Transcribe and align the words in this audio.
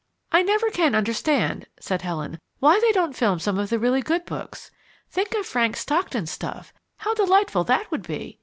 "I 0.31 0.41
never 0.41 0.71
can 0.71 0.95
understand," 0.95 1.67
said 1.79 2.01
Helen, 2.01 2.39
"why 2.57 2.79
they 2.79 2.91
don't 2.91 3.15
film 3.15 3.37
some 3.37 3.59
of 3.59 3.69
the 3.69 3.77
really 3.77 4.01
good 4.01 4.25
books 4.25 4.71
think 5.11 5.35
of 5.35 5.45
Frank 5.45 5.77
Stockton's 5.77 6.31
stuff, 6.31 6.73
how 6.97 7.13
delightful 7.13 7.63
that 7.65 7.91
would 7.91 8.07
be. 8.07 8.39